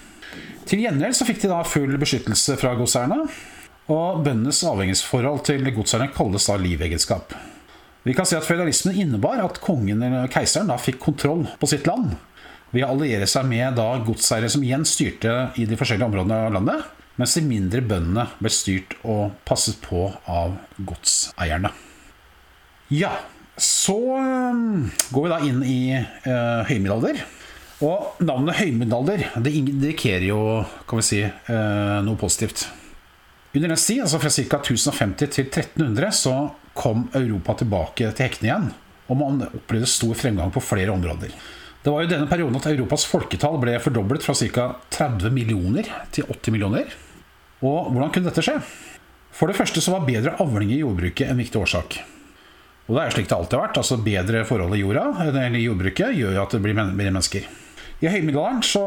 Til 0.70 0.84
gjengjeld 0.84 1.18
så 1.18 1.26
fikk 1.26 1.42
de 1.42 1.50
da 1.50 1.62
full 1.66 1.96
beskyttelse 1.98 2.56
fra 2.60 2.76
godseierne, 2.78 3.24
og 3.90 4.20
bøndenes 4.22 4.62
avhengighetsforhold 4.70 5.42
til 5.48 5.66
godseierne 5.74 6.12
kalles 6.14 6.46
da 6.46 6.58
livegenskap. 6.62 7.34
Vi 8.06 8.14
kan 8.16 8.24
si 8.24 8.36
at 8.38 8.46
Føydalismen 8.46 8.96
innebar 9.02 9.42
at 9.44 9.58
kongen 9.60 10.02
eller 10.06 10.30
keiseren 10.32 10.70
da 10.70 10.78
fikk 10.80 11.02
kontroll 11.02 11.42
på 11.60 11.68
sitt 11.68 11.90
land 11.90 12.14
ved 12.70 12.86
å 12.86 12.92
alliere 12.94 13.26
seg 13.30 13.46
med 13.50 13.76
da 13.78 13.88
godseiere 14.06 14.50
som 14.52 14.62
igjen 14.64 14.86
styrte 14.86 15.50
i 15.58 15.66
de 15.68 15.78
forskjellige 15.78 16.06
områdene 16.10 16.40
av 16.46 16.54
landet, 16.54 16.86
mens 17.20 17.34
de 17.36 17.42
mindre 17.44 17.82
bøndene 17.84 18.28
ble 18.40 18.52
styrt 18.54 18.96
og 19.02 19.34
passet 19.48 19.80
på 19.84 20.06
av 20.30 20.56
godseierne. 20.78 21.72
Ja, 22.94 23.12
så 23.60 23.98
um, 24.16 24.88
går 25.12 25.26
vi 25.26 25.32
da 25.32 25.38
inn 25.46 25.60
i 25.66 25.80
uh, 25.98 26.62
høymiddelalder. 26.70 27.20
Og 27.84 28.22
navnet 28.24 28.58
høymiddelalder 28.60 29.24
det 29.44 29.52
indikerer 29.56 30.26
jo 30.28 30.40
kan 30.88 31.00
vi 31.00 31.06
si, 31.06 31.20
uh, 31.24 32.00
noe 32.06 32.18
positivt. 32.20 32.66
Under 33.50 33.72
den 33.72 33.80
tid, 33.80 34.04
altså 34.04 34.20
fra 34.22 34.30
ca. 34.30 34.60
1050 34.62 35.30
til 35.34 35.48
1300, 35.48 36.10
så 36.14 36.34
kom 36.78 37.08
Europa 37.18 37.58
tilbake 37.60 38.12
til 38.14 38.28
hektene 38.28 38.48
igjen, 38.48 38.68
og 39.10 39.18
man 39.18 39.40
opplevde 39.48 39.88
stor 39.90 40.14
fremgang 40.16 40.52
på 40.54 40.62
flere 40.62 40.94
områder. 40.94 41.34
Det 41.80 41.92
var 41.92 42.04
jo 42.04 42.10
denne 42.10 42.28
perioden 42.28 42.58
at 42.58 42.68
Europas 42.68 43.06
folketall 43.08 43.56
ble 43.60 43.78
fordoblet 43.80 44.25
fra 44.25 44.34
ca. 44.37 44.66
30 44.92 45.32
millioner 45.32 45.87
til 46.12 46.26
80 46.28 46.52
millioner. 46.52 46.92
Og 47.64 47.88
hvordan 47.92 48.12
kunne 48.12 48.28
dette 48.28 48.44
skje? 48.44 48.58
For 49.32 49.49
det 49.49 49.56
første 49.56 49.80
så 49.80 49.94
var 49.94 50.04
bedre 50.04 50.34
avling 50.42 50.75
i 50.75 50.82
jordbruket 50.82 51.30
en 51.30 51.40
viktig 51.40 51.60
årsak. 51.60 52.00
Og 52.90 52.96
det 52.96 53.02
er 53.04 53.14
slik 53.14 53.30
det 53.30 53.37
alltid 53.37 53.56
har 53.56 53.66
vært. 53.68 53.80
altså 53.80 54.00
Bedre 54.04 54.44
forhold 54.49 54.76
i 54.76 54.82
jorda 54.82 55.06
eller 55.25 55.56
i 55.56 55.64
jordbruket 55.64 56.16
gjør 56.18 56.37
jo 56.37 56.42
at 56.42 56.56
det 56.56 56.62
blir 56.64 56.76
mer 56.76 56.92
mennesker. 56.99 57.49
I 58.00 58.08
høymiddelalderen 58.08 58.64
så 58.64 58.84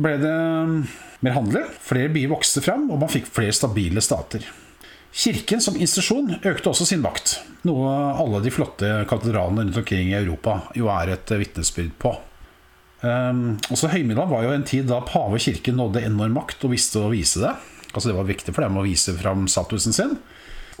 ble 0.00 0.16
det 0.20 0.36
mer 1.24 1.36
handel, 1.36 1.66
flere 1.84 2.08
byer 2.12 2.32
vokste 2.32 2.62
fram, 2.64 2.86
og 2.88 3.00
man 3.02 3.12
fikk 3.12 3.28
flere 3.28 3.52
stabile 3.52 4.00
stater. 4.04 4.46
Kirken 5.10 5.62
som 5.62 5.74
institusjon 5.74 6.36
økte 6.38 6.70
også 6.70 6.86
sin 6.86 7.02
makt, 7.02 7.40
noe 7.66 7.90
alle 8.14 8.40
de 8.44 8.52
flotte 8.54 8.88
katedralene 9.10 9.66
rundt 9.66 9.80
omkring 9.82 10.12
i 10.12 10.18
Europa 10.18 10.60
jo 10.78 10.90
er 10.92 11.16
et 11.16 11.32
vitnesbyrd 11.40 11.96
på. 11.98 12.14
Um, 13.00 13.56
også 13.72 13.88
Høymiddelalderen 13.90 14.32
var 14.34 14.44
jo 14.44 14.52
en 14.54 14.66
tid 14.68 14.86
da 14.90 15.00
pave 15.02 15.38
og 15.38 15.42
kirke 15.42 15.72
nådde 15.72 16.04
enorm 16.04 16.36
makt 16.36 16.66
og 16.68 16.74
visste 16.74 17.00
å 17.00 17.10
vise 17.12 17.40
det. 17.42 17.54
Altså 17.90 18.10
Det 18.10 18.16
var 18.18 18.28
viktig 18.28 18.54
for 18.54 18.66
dem 18.66 18.78
å 18.78 18.84
vise 18.86 19.14
fram 19.18 19.48
statusen 19.50 19.96
sin. 19.96 20.14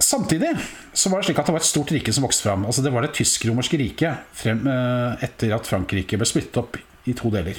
Samtidig 0.00 0.52
så 0.96 1.10
var 1.10 1.20
det 1.20 1.28
slik 1.28 1.40
at 1.40 1.48
det 1.48 1.54
var 1.56 1.64
et 1.64 1.68
stort 1.68 1.90
rike 1.92 2.12
som 2.14 2.24
vokste 2.24 2.46
fram. 2.46 2.64
Altså 2.68 2.84
Det 2.84 2.92
var 2.94 3.04
det 3.04 3.12
tysk-romerske 3.18 3.80
riket 3.80 4.30
frem, 4.36 4.62
eh, 4.68 5.24
etter 5.26 5.52
at 5.56 5.68
Frankrike 5.68 6.20
ble 6.20 6.28
splittet 6.28 6.60
opp 6.60 6.78
i 7.08 7.16
to 7.16 7.32
deler. 7.32 7.58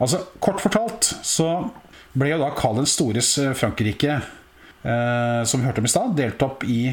Altså 0.00 0.24
Kort 0.42 0.60
fortalt 0.60 1.14
så 1.24 1.70
ble 2.16 2.34
jo 2.34 2.40
da 2.42 2.50
Karl 2.56 2.80
den 2.80 2.90
stores 2.90 3.36
eh, 3.40 3.54
Frankrike, 3.56 4.18
eh, 4.18 4.34
som 4.82 5.60
vi 5.60 5.66
hørte 5.66 5.82
om 5.82 5.86
i 5.88 5.90
stad, 5.90 6.12
delt 6.18 6.42
opp 6.46 6.62
i 6.68 6.92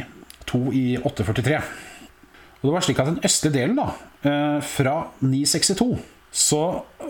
to 0.49 0.71
i 0.73 0.95
843. 0.97 1.59
Og 2.63 2.69
det 2.69 2.73
var 2.77 2.85
slik 2.85 2.99
at 3.03 3.11
Den 3.11 3.23
østlige 3.27 3.57
delen, 3.57 3.75
da, 3.75 3.89
eh, 4.23 4.59
fra 4.63 4.95
962, 5.19 5.99
så 6.31 6.61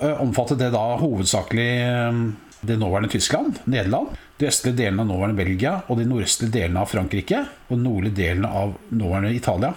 eh, 0.02 0.22
omfattet 0.22 0.60
det 0.60 0.72
da 0.74 0.98
hovedsakelig 0.98 1.70
eh, 1.86 2.22
det 2.64 2.78
nåværende 2.80 3.12
Tyskland, 3.14 3.60
Nederland, 3.66 4.16
de 4.40 4.48
østlige 4.48 4.80
delene 4.80 5.04
av 5.04 5.12
nåværende 5.12 5.38
Belgia 5.38 5.74
og 5.88 6.00
de 6.00 6.08
nordøstlige 6.10 6.56
delene 6.56 6.82
av 6.82 6.90
Frankrike 6.90 7.44
og 7.68 7.76
den 7.76 7.84
nordlige 7.86 8.18
delene 8.18 8.50
av 8.50 8.74
nåværende 8.90 9.36
Italia 9.36 9.74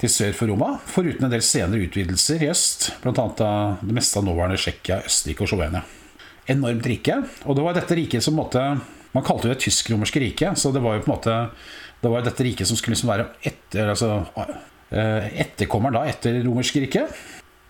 til 0.00 0.10
sør 0.10 0.32
for 0.34 0.50
Roma, 0.50 0.72
foruten 0.90 1.28
en 1.28 1.30
del 1.30 1.44
senere 1.46 1.86
utvidelser 1.86 2.42
i 2.42 2.48
øst, 2.50 2.88
bl.a. 3.04 3.26
det 3.78 3.94
meste 3.94 4.18
av 4.18 4.26
nåværende 4.26 4.58
Tsjekkia, 4.58 5.04
Østerrike 5.06 5.44
og 5.44 5.52
Slovenia. 5.52 5.84
Enormt 6.50 6.88
rike. 6.90 7.20
Og 7.46 7.54
det 7.54 7.62
var 7.62 7.76
dette 7.76 7.94
riket 7.94 8.24
som 8.24 8.34
måtte 8.34 8.64
Man 9.12 9.26
kalte 9.26 9.50
det 9.50 9.60
tysk-romerske 9.60 10.22
riket, 10.22 10.58
så 10.58 10.72
det 10.72 10.82
var 10.84 10.96
jo 10.96 11.04
på 11.04 11.10
en 11.10 11.16
måte 11.16 11.36
Det 12.02 12.10
var 12.10 12.24
dette 12.26 12.44
riket 12.46 12.66
som 12.66 12.78
skulle 12.78 12.96
liksom 12.96 13.12
være 13.12 13.28
etter, 13.46 13.92
altså, 13.92 14.24
eh, 14.90 15.28
etterkommeren 15.44 15.94
da 15.94 16.06
etter 16.10 16.40
romerske 16.42 16.82
riket. 16.82 17.12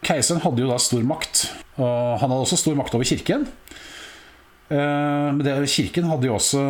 Keiseren 0.03 0.41
hadde 0.41 0.65
jo 0.65 0.71
da 0.71 0.79
stor 0.81 1.03
makt, 1.05 1.43
og 1.77 2.17
han 2.23 2.31
hadde 2.31 2.47
også 2.47 2.57
stor 2.63 2.79
makt 2.79 2.97
over 2.97 3.05
kirken. 3.05 3.45
Eh, 4.73 5.29
men 5.37 5.43
det, 5.45 5.55
Kirken 5.69 6.09
hadde 6.09 6.29
jo 6.31 6.39
også 6.39 6.63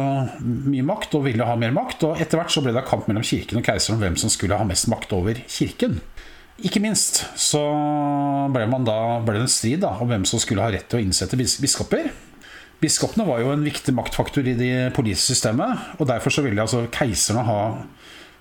mye 0.43 0.85
makt 0.87 1.14
og 1.19 1.26
ville 1.29 1.47
ha 1.47 1.55
mer 1.59 1.75
makt. 1.75 2.09
Og 2.09 2.23
etter 2.23 2.41
hvert 2.41 2.52
så 2.52 2.64
ble 2.64 2.75
det 2.75 2.85
kamp 2.88 3.07
mellom 3.11 3.26
kirken 3.26 3.61
og 3.61 3.67
keiseren 3.67 3.99
om 3.99 4.02
hvem 4.02 4.19
som 4.19 4.33
skulle 4.33 4.59
ha 4.59 4.67
mest 4.67 4.91
makt 4.91 5.14
over 5.17 5.38
kirken. 5.47 6.00
Ikke 6.62 6.83
minst 6.83 7.23
så 7.41 7.62
ble, 8.52 8.67
da, 8.87 8.99
ble 9.25 9.38
det 9.38 9.47
en 9.47 9.50
strid 9.50 9.83
da, 9.83 9.95
om 10.02 10.11
hvem 10.11 10.26
som 10.29 10.43
skulle 10.43 10.62
ha 10.64 10.71
rett 10.75 10.88
til 10.91 11.00
å 11.00 11.05
innsette 11.07 11.38
biskoper. 11.38 12.11
Biskopene 12.83 13.27
var 13.29 13.43
jo 13.43 13.53
en 13.55 13.65
viktig 13.65 13.95
maktfaktor 13.95 14.47
i 14.51 14.57
det 14.59 14.75
politiske 14.97 15.37
systemet. 15.37 15.93
Og 16.01 16.09
derfor 16.11 16.35
så 16.35 16.43
ville 16.45 16.62
altså 16.62 16.85
keiserne 16.93 17.45
ha 17.47 17.61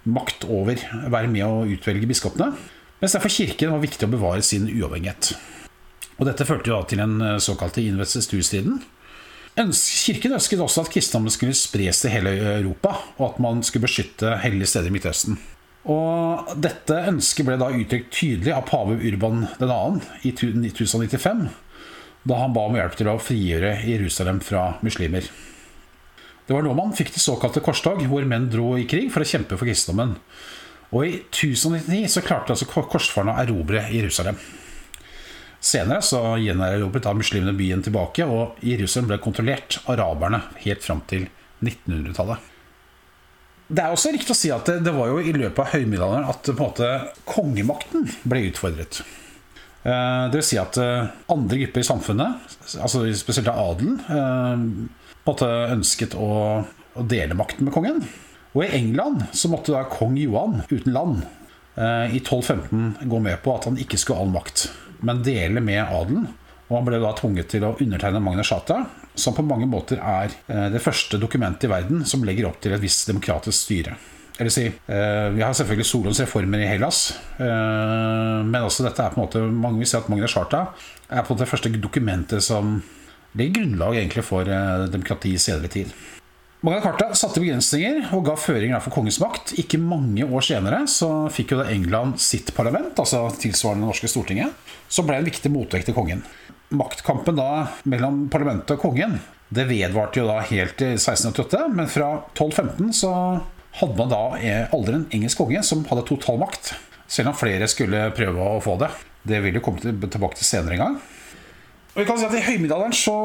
makt 0.10 0.48
over, 0.50 0.82
være 1.14 1.30
med 1.30 1.46
å 1.46 1.66
utvelge 1.70 2.10
biskopene. 2.10 2.50
Mens 3.02 3.14
derfor 3.18 3.34
kirken 3.34 3.74
var 3.76 3.84
viktig 3.84 4.08
å 4.08 4.14
bevare 4.16 4.42
sin 4.46 4.66
uavhengighet. 4.70 5.36
Og 6.18 6.26
dette 6.30 6.46
førte 6.46 6.70
jo 6.70 6.80
da 6.80 6.90
til 6.90 7.02
den 7.02 7.22
såkalte 7.42 7.86
investisturstriden 7.86 8.82
Kirken 9.52 10.38
ønsket 10.38 10.62
også 10.64 10.86
at 10.86 10.92
kristendommen 10.94 11.32
skulle 11.34 11.56
spres 11.58 12.00
til 12.02 12.14
hele 12.14 12.32
Europa, 12.62 12.96
og 13.20 13.34
at 13.34 13.42
man 13.44 13.60
skulle 13.64 13.84
beskytte 13.84 14.38
hellige 14.40 14.72
steder 14.72 14.88
i 14.88 14.94
Midtøsten. 14.96 15.40
Og 15.92 16.54
Dette 16.62 16.96
ønsket 17.10 17.48
ble 17.48 17.58
da 17.60 17.72
uttrykt 17.74 18.14
tydelig 18.14 18.54
av 18.56 18.64
pave 18.70 18.96
Urban 18.96 19.48
2. 19.60 19.68
i 20.24 20.32
1095, 20.32 21.50
da 22.24 22.38
han 22.44 22.54
ba 22.54 22.68
om 22.70 22.78
hjelp 22.78 22.98
til 23.00 23.10
å 23.10 23.20
frigjøre 23.22 23.74
Jerusalem 23.88 24.42
fra 24.46 24.76
muslimer. 24.86 25.26
Det 26.46 26.54
var 26.54 26.66
nå 26.66 26.74
man 26.78 26.94
fikk 26.98 27.14
det 27.16 27.24
såkalte 27.24 27.64
korstog, 27.64 28.02
hvor 28.10 28.26
menn 28.28 28.50
dro 28.52 28.74
i 28.78 28.88
krig 28.90 29.10
for 29.14 29.24
å 29.24 29.30
kjempe 29.30 29.58
for 29.58 29.70
kristendommen. 29.70 30.18
Og 30.92 31.06
i 31.08 31.14
1099 31.22 32.10
så 32.12 32.24
klarte 32.26 32.54
altså 32.54 32.68
korsfarerne 32.68 33.38
å 33.38 33.46
erobre 33.46 33.86
Jerusalem. 33.94 34.40
Senere 35.62 36.02
så 36.04 36.20
gjenerobret 36.42 37.06
da 37.06 37.14
muslimene 37.14 37.54
byen 37.56 37.84
tilbake, 37.86 38.26
og 38.26 38.60
Jerusalem 38.66 39.12
ble 39.12 39.22
kontrollert 39.22 39.78
av 39.86 39.94
araberne 39.96 40.42
helt 40.66 40.84
fram 40.84 41.04
til 41.10 41.28
1900-tallet. 41.62 42.50
Det 43.72 43.84
er 43.86 43.94
også 43.94 44.12
riktig 44.12 44.34
å 44.34 44.36
si 44.36 44.50
at 44.52 44.68
det, 44.68 44.82
det 44.84 44.92
var 44.92 45.14
jo 45.14 45.22
i 45.22 45.32
løpet 45.32 45.62
av 45.64 45.70
høymiddelalderen 45.78 46.28
at 46.34 46.50
måte 46.58 46.90
kongemakten 47.30 48.10
ble 48.28 48.50
utfordret. 48.50 49.00
Eh, 49.84 50.30
det 50.30 50.38
vil 50.38 50.46
si 50.46 50.60
at 50.62 50.78
eh, 50.78 51.10
andre 51.34 51.58
grupper 51.64 51.82
i 51.82 51.88
samfunnet, 51.88 52.58
altså 52.84 53.04
spesielt 53.18 53.50
av 53.50 53.62
adelen, 53.72 53.98
eh, 54.06 54.92
på 55.22 55.34
en 55.34 55.34
måte 55.34 55.50
ønsket 55.76 56.18
å, 56.18 56.30
dele 57.08 57.38
makten 57.40 57.64
med 57.64 57.72
kongen. 57.72 58.02
Og 58.52 58.66
i 58.66 58.74
England 58.76 59.22
så 59.32 59.48
måtte 59.48 59.72
da 59.72 59.86
kong 59.88 60.18
Johan 60.20 60.58
uten 60.68 60.92
land 60.92 61.22
i 61.80 62.20
1215 62.20 63.08
gå 63.08 63.20
med 63.24 63.38
på 63.46 63.54
at 63.56 63.70
han 63.70 63.78
ikke 63.80 63.96
skulle 63.96 64.20
ha 64.20 64.26
all 64.26 64.34
makt 64.34 64.66
men 65.08 65.22
dele 65.24 65.64
med 65.64 65.86
adelen. 65.86 66.26
Og 66.68 66.76
han 66.76 66.90
ble 66.90 67.00
da 67.00 67.14
tvunget 67.16 67.48
til 67.54 67.64
å 67.64 67.72
undertegne 67.80 68.20
Magna 68.20 68.44
Charta, 68.44 68.82
som 69.16 69.38
på 69.38 69.46
mange 69.48 69.70
måter 69.72 70.04
er 70.04 70.36
det 70.76 70.84
første 70.84 71.16
dokumentet 71.22 71.70
i 71.70 71.72
verden 71.72 72.04
som 72.04 72.28
legger 72.28 72.50
opp 72.50 72.60
til 72.60 72.76
et 72.76 72.84
visst 72.84 73.08
demokratisk 73.08 73.56
styre. 73.56 73.96
Eller 74.40 74.50
si, 74.54 74.66
eh, 74.68 75.30
Vi 75.30 75.42
har 75.42 75.54
selvfølgelig 75.54 75.86
Solons 75.86 76.20
reformer 76.20 76.64
i 76.64 76.70
Hellas, 76.70 77.20
eh, 77.38 78.40
men 78.46 78.62
også 78.62 78.86
dette 78.88 79.04
er 79.04 79.12
på 79.12 79.20
en 79.20 79.26
måte 79.28 79.44
mange 79.52 79.80
vil 79.80 79.88
si 79.88 79.98
at 79.98 80.10
Magna 80.10 80.28
Charta 80.28 80.68
er 81.10 81.22
på 81.22 81.34
en 81.34 81.36
måte 81.36 81.46
det 81.46 81.52
første 81.52 81.74
dokumentet 81.82 82.44
som 82.44 82.82
legger 83.38 83.62
grunnlag 83.62 84.00
egentlig 84.00 84.24
for 84.28 84.44
demokrati 84.92 85.36
i 85.36 85.40
senere 85.40 85.72
tid. 85.72 85.94
Magna 86.62 86.82
Carta 86.84 87.08
satte 87.18 87.42
begrensninger 87.42 88.12
og 88.14 88.28
ga 88.28 88.36
føringer 88.38 88.82
for 88.84 88.94
kongens 88.94 89.18
makt. 89.18 89.56
Ikke 89.58 89.80
mange 89.82 90.22
år 90.22 90.44
senere 90.46 90.84
så 90.86 91.08
fikk 91.34 91.56
jo 91.56 91.62
da 91.64 91.72
England 91.74 92.20
sitt 92.22 92.52
parlament, 92.54 92.94
altså 93.02 93.24
tilsvarende 93.34 93.88
det 93.88 93.90
norske 93.90 94.10
Stortinget, 94.12 94.54
som 94.86 95.08
ble 95.08 95.18
en 95.18 95.26
viktig 95.26 95.50
motvekt 95.50 95.90
til 95.90 95.98
kongen. 95.98 96.22
Maktkampen 96.70 97.40
da 97.40 97.48
mellom 97.90 98.28
parlamentet 98.30 98.76
og 98.76 98.84
kongen 98.84 99.18
det 99.52 99.66
vedvarte 99.68 100.22
jo 100.22 100.28
da 100.30 100.38
helt 100.48 100.78
til 100.80 100.94
1688, 100.96 101.66
men 101.76 101.90
fra 101.92 102.12
1215 102.30 102.94
så 102.96 103.16
hadde 103.80 103.98
man 103.98 104.12
da 104.12 104.22
aldri 104.76 104.98
en 104.98 105.08
engelsk 105.16 105.40
konge 105.40 105.64
som 105.64 105.86
hadde 105.90 106.06
total 106.10 106.42
makt, 106.42 106.74
selv 107.12 107.32
om 107.32 107.38
flere 107.38 107.70
skulle 107.72 108.10
prøve 108.16 108.52
å 108.56 108.62
få 108.64 108.78
det. 108.82 108.92
Det 109.28 109.40
vil 109.44 109.60
jo 109.60 109.64
komme 109.64 109.82
tilbake 109.84 110.40
til 110.40 110.48
senere 110.48 110.78
en 110.78 110.84
gang. 110.86 110.98
Og 111.92 112.02
vi 112.02 112.08
kan 112.08 112.20
si 112.20 112.26
at 112.28 112.36
I 112.36 112.46
høymiddelalderen 112.46 112.96
så 112.96 113.16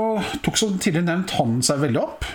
tok 0.44 0.58
som 0.58 0.76
tidligere 0.76 1.06
nevnt 1.06 1.36
handelen 1.38 1.66
seg 1.66 1.82
veldig 1.84 2.02
opp 2.02 2.26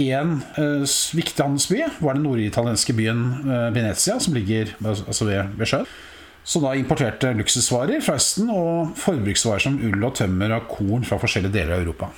én 0.00 0.38
eh, 0.56 0.86
viktig 1.14 1.42
handelsby 1.42 1.82
var 2.00 2.16
den 2.16 2.24
norditalienske 2.24 2.94
byen 2.96 3.24
eh, 3.44 3.68
Venezia, 3.74 4.18
som 4.20 4.34
ligger 4.36 4.72
altså 4.84 5.28
ved, 5.28 5.52
ved 5.58 5.70
sjøen. 5.70 5.90
Som 6.50 6.64
da 6.64 6.72
importerte 6.74 7.34
luksusvarer 7.36 8.00
fra 8.02 8.16
Østen 8.16 8.48
og 8.50 8.94
forbruksvarer 8.98 9.62
som 9.66 9.76
ull 9.84 10.06
og 10.06 10.14
tømmer 10.16 10.54
og 10.56 10.70
korn 10.72 11.04
fra 11.06 11.20
forskjellige 11.20 11.52
deler 11.58 11.76
av 11.76 11.84
Europa. 11.84 12.08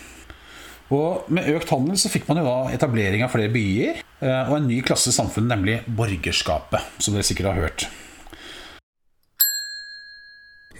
Og 0.93 1.31
Med 1.33 1.49
økt 1.55 1.73
handel 1.73 1.97
så 2.01 2.11
fikk 2.13 2.29
man 2.29 2.43
jo 2.43 2.47
da 2.49 2.75
etablering 2.75 3.25
av 3.25 3.33
flere 3.33 3.53
byer 3.53 4.03
eh, 4.03 4.51
og 4.51 4.59
en 4.59 4.69
ny 4.69 4.83
klasse 4.85 5.09
i 5.13 5.17
samfunnet, 5.17 5.55
nemlig 5.55 5.79
borgerskapet, 5.89 6.85
som 7.01 7.17
dere 7.17 7.27
sikkert 7.27 7.53
har 7.53 7.63
hørt. 7.65 7.87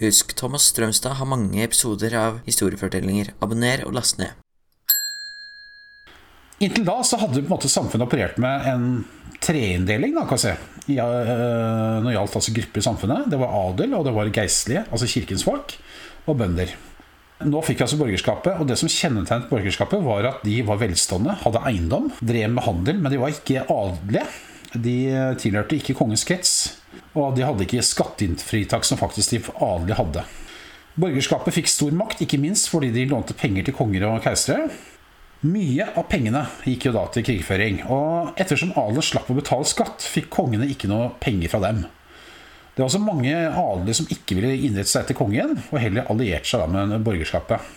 Husk, 0.03 0.35
Thomas 0.37 0.67
Strømstad 0.69 1.17
har 1.17 1.29
mange 1.29 1.63
episoder 1.63 2.13
av 2.19 2.39
historiefortellinger. 2.47 3.33
Abonner 3.45 3.85
og 3.87 3.93
last 3.97 4.19
ned. 4.19 4.33
Inntil 6.63 6.85
da 6.87 6.99
så 7.05 7.17
hadde 7.19 7.41
på 7.41 7.47
en 7.47 7.55
måte 7.55 7.71
samfunnet 7.71 8.05
operert 8.05 8.37
med 8.41 8.67
en 8.69 8.87
treinndeling 9.43 10.13
da, 10.15 10.23
kan 10.29 10.39
si, 10.39 10.53
se, 10.85 10.95
øh, 10.95 11.99
når 11.99 12.07
det 12.07 12.15
gjaldt 12.15 12.37
altså 12.39 12.55
grupper 12.55 12.83
i 12.83 12.85
samfunnet. 12.85 13.29
Det 13.33 13.39
var 13.41 13.55
adel, 13.65 13.95
og 13.97 14.05
det 14.07 14.15
var 14.15 14.31
geistlige, 14.31 14.85
altså 14.89 15.09
kirkens 15.09 15.45
folk, 15.47 15.75
og 16.27 16.37
bønder. 16.39 16.71
Nå 17.49 17.61
fikk 17.65 17.81
vi 17.81 17.85
altså 17.85 17.99
borgerskapet, 17.99 18.59
og 18.61 18.69
det 18.69 18.77
som 18.79 18.91
kjennetegnet 18.91 19.49
borgerskapet, 19.51 20.03
var 20.05 20.29
at 20.29 20.45
de 20.45 20.59
var 20.67 20.79
velstående, 20.81 21.35
hadde 21.43 21.63
eiendom, 21.69 22.11
drev 22.23 22.53
med 22.53 22.65
handel, 22.67 23.01
men 23.01 23.13
de 23.13 23.19
var 23.21 23.33
ikke 23.33 23.65
adelige. 23.67 24.25
De 24.73 24.95
tilhørte 25.41 25.77
ikke 25.77 25.95
kongens 25.97 26.23
krets, 26.25 26.53
og 27.13 27.35
de 27.37 27.45
hadde 27.45 27.65
ikke 27.67 27.83
skattefritak 27.85 28.87
som 28.87 28.97
faktisk 29.01 29.35
de 29.35 29.41
adelige 29.53 29.99
hadde. 29.99 30.23
Borgerskapet 30.93 31.55
fikk 31.55 31.69
stor 31.71 31.93
makt, 31.97 32.21
ikke 32.25 32.41
minst 32.41 32.69
fordi 32.69 32.91
de 32.93 33.07
lånte 33.09 33.35
penger 33.37 33.65
til 33.65 33.77
konger 33.77 34.05
og 34.11 34.21
keisere. 34.25 34.69
Mye 35.43 35.89
av 35.97 36.05
pengene 36.07 36.45
gikk 36.63 36.87
jo 36.87 36.93
da 36.95 37.07
til 37.11 37.25
krigføring, 37.27 37.81
og 37.91 38.37
ettersom 38.39 38.71
adelen 38.79 39.03
slapp 39.03 39.31
å 39.33 39.35
betale 39.35 39.67
skatt, 39.67 40.05
fikk 40.05 40.29
kongene 40.31 40.69
ikke 40.71 40.87
noe 40.91 41.09
penger 41.19 41.51
fra 41.51 41.63
dem. 41.65 41.83
Det 42.73 42.81
var 42.81 42.89
også 42.89 43.03
mange 43.03 43.33
adelige 43.37 43.99
som 43.99 44.09
ikke 44.09 44.39
ville 44.39 44.55
innrette 44.65 44.89
seg 44.89 45.03
etter 45.03 45.17
kongen, 45.17 45.55
og 45.69 45.81
heller 45.81 46.09
allierte 46.09 46.49
seg 46.49 46.71
med 46.73 46.95
borgerskapet. 47.05 47.73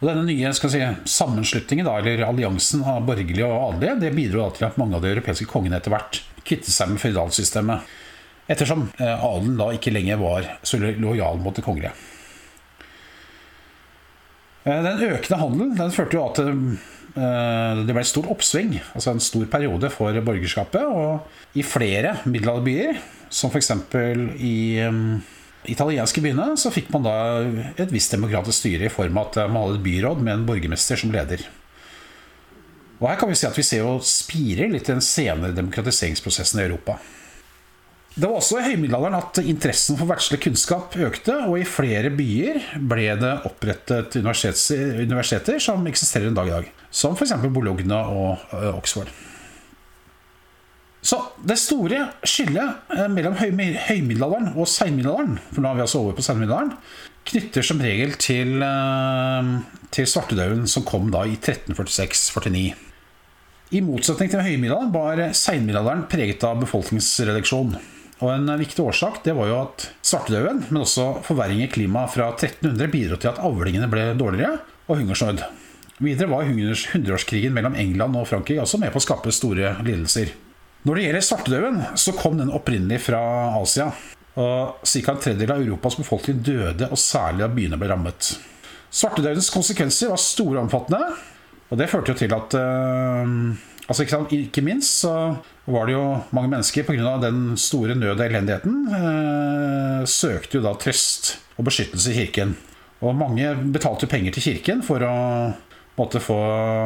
Og 0.00 0.06
Denne 0.08 0.24
nye 0.24 0.52
si, 0.56 0.80
sammenslutningen, 1.12 1.84
da, 1.84 1.98
eller 2.00 2.24
alliansen 2.24 2.80
av 2.88 3.04
borgerlige 3.04 3.44
og 3.44 3.74
adelige, 3.74 3.98
det 4.00 4.14
bidro 4.16 4.46
da 4.46 4.54
til 4.56 4.68
at 4.70 4.78
mange 4.80 4.96
av 4.96 5.04
de 5.04 5.10
europeiske 5.12 5.48
kongene 5.50 5.76
etter 5.76 5.92
hvert 5.92 6.22
kvittet 6.40 6.72
seg 6.72 6.94
med 6.94 7.02
føydalsystemet, 7.02 7.90
ettersom 8.50 8.86
eh, 8.96 9.12
adelen 9.12 9.60
da 9.60 9.68
ikke 9.76 9.92
lenger 9.92 10.22
var 10.22 10.48
så 10.66 10.80
lojal 10.80 11.42
mot 11.44 11.54
det 11.54 11.66
kongelige. 11.66 11.92
Eh, 14.64 14.80
Den 14.88 15.04
økende 15.04 15.42
handelen 15.42 15.76
den 15.76 15.92
førte 15.94 16.16
jo 16.16 16.24
at 16.30 16.40
det 17.14 17.90
ble 17.90 18.02
et 18.02 18.08
stort 18.08 18.30
oppsving, 18.30 18.76
altså 18.94 19.14
en 19.14 19.22
stor 19.22 19.46
periode 19.50 19.90
for 19.92 20.14
borgerskapet. 20.26 20.84
Og 20.86 21.58
i 21.58 21.64
flere 21.66 22.16
middelalderbyer, 22.24 23.00
som 23.30 23.50
f.eks. 23.50 23.72
i 24.38 24.56
eh, 24.82 25.00
italienske 25.70 26.22
byene, 26.24 26.52
så 26.58 26.72
fikk 26.74 26.90
man 26.94 27.06
da 27.06 27.16
et 27.76 27.92
visst 27.92 28.14
demokratisk 28.14 28.62
styre 28.62 28.88
i 28.88 28.92
form 28.92 29.18
av 29.20 29.30
at 29.30 29.50
man 29.50 29.64
hadde 29.64 29.80
et 29.80 29.86
byråd 29.86 30.22
med 30.22 30.36
en 30.36 30.46
borgermester 30.48 31.00
som 31.02 31.14
leder. 31.14 31.46
Og 33.00 33.08
her 33.08 33.16
kan 33.20 33.30
vi 33.30 33.38
si 33.38 33.48
at 33.48 33.56
vi 33.56 33.64
ser 33.64 33.82
jo 33.82 33.96
spirer 34.04 34.68
litt 34.68 34.88
i 34.88 34.92
den 34.92 35.04
senere 35.04 35.56
demokratiseringsprosessen 35.56 36.60
i 36.60 36.66
Europa. 36.66 36.98
Det 38.10 38.26
var 38.26 38.40
også 38.40 38.58
i 38.58 38.64
høymiddelalderen 38.72 39.16
at 39.20 39.38
interessen 39.44 39.98
for 39.98 40.10
verdslig 40.10 40.40
kunnskap 40.42 40.96
økte, 40.98 41.36
og 41.46 41.60
i 41.60 41.66
flere 41.68 42.10
byer 42.10 42.58
ble 42.90 43.06
det 43.20 43.32
opprettet 43.46 44.16
universiteter, 44.18 45.60
som 45.62 45.86
eksisterer 45.86 46.26
en 46.28 46.38
dag 46.38 46.50
i 46.50 46.54
dag. 46.56 46.70
Som 46.90 47.14
f.eks. 47.14 47.36
Bologna 47.54 48.02
og 48.10 48.56
Oxford. 48.74 49.12
Så 51.00 51.16
det 51.48 51.56
store 51.56 52.02
skillet 52.28 52.90
eh, 52.92 53.06
mellom 53.08 53.38
høy- 53.38 53.78
høymiddelalderen 53.86 54.50
og 54.52 54.68
seinmiddelalderen, 54.68 55.38
for 55.54 55.64
nå 55.64 55.70
er 55.70 55.78
vi 55.78 55.84
altså 55.86 56.02
over 56.02 56.18
på 56.18 56.24
seinmiddelalderen, 56.26 56.74
knytter 57.30 57.64
som 57.64 57.80
regel 57.80 58.12
til, 58.20 58.60
til 59.94 60.06
svartedauden 60.08 60.66
som 60.68 60.84
kom 60.88 61.08
da 61.12 61.22
i 61.28 61.38
1346-49. 61.38 62.66
I 63.70 63.82
motsetning 63.86 64.32
til 64.32 64.42
høymiddelalderen 64.44 64.92
var 64.92 65.24
seinmiddelalderen 65.36 66.04
preget 66.10 66.44
av 66.44 66.60
befolkningsreduksjon. 66.64 67.76
Og 68.20 68.28
En 68.34 68.50
viktig 68.60 68.84
årsak 68.84 69.22
det 69.24 69.32
var 69.36 69.48
jo 69.48 69.56
at 69.62 69.86
svartedauden, 70.04 70.66
men 70.68 70.82
også 70.82 71.22
forverring 71.24 71.62
i 71.64 71.70
klimaet 71.72 72.12
fra 72.12 72.28
1300 72.34 72.92
bidro 72.92 73.16
til 73.16 73.32
at 73.32 73.40
avlingene 73.40 73.88
ble 73.88 74.10
dårligere 74.18 74.60
og 74.90 75.00
hungersnød. 75.00 75.40
Videre 76.00 76.30
var 76.30 76.48
hundreårskrigen 76.48 77.52
mellom 77.56 77.76
England 77.80 78.16
og 78.16 78.28
Frankrike 78.28 78.62
også 78.62 78.80
med 78.80 78.92
på 78.92 79.00
å 79.00 79.04
skape 79.04 79.32
store 79.36 79.74
lidelser. 79.84 80.32
Når 80.88 80.96
det 80.96 81.02
gjelder 81.04 81.24
svartedauden, 81.24 81.80
så 82.00 82.14
kom 82.16 82.38
den 82.40 82.52
opprinnelig 82.56 83.02
fra 83.04 83.20
Asia. 83.58 83.90
Og 84.40 84.80
ca. 84.86 85.12
en 85.12 85.20
tredjedel 85.20 85.52
av 85.52 85.64
Europas 85.64 85.98
befolkning 86.00 86.40
døde, 86.44 86.88
og 86.88 87.00
særlig 87.00 87.44
av 87.44 87.56
byene 87.56 87.76
ble 87.80 87.90
rammet. 87.90 88.30
Svartedaudens 88.88 89.50
konsekvenser 89.52 90.12
var 90.12 90.20
store 90.22 90.56
og 90.56 90.64
omfattende, 90.64 91.18
og 91.70 91.78
det 91.78 91.90
førte 91.90 92.14
jo 92.14 92.18
til 92.18 92.32
at 92.34 92.56
eh, 92.58 93.34
altså 93.90 94.06
ikke, 94.06 94.14
sant, 94.14 94.32
ikke 94.32 94.64
minst 94.64 95.02
så 95.02 95.14
var 95.70 95.88
det 95.88 95.96
jo 95.96 96.04
mange 96.36 96.52
mennesker 96.54 96.86
pga. 96.86 97.16
den 97.26 97.56
store 97.60 97.98
nød 97.98 98.14
og 98.14 98.26
elendigheten 98.26 98.76
eh, 98.96 100.02
søkte 100.08 100.58
jo 100.58 100.64
da 100.64 100.74
trøst 100.78 101.34
og 101.58 101.66
beskyttelse 101.68 102.12
i 102.12 102.20
kirken. 102.22 102.54
Og 103.04 103.16
mange 103.16 103.52
betalte 103.72 104.06
jo 104.06 104.12
penger 104.12 104.36
til 104.36 104.46
kirken 104.50 104.84
for 104.84 105.02
å 105.04 105.16
måtte 106.00 106.20
få 106.22 106.38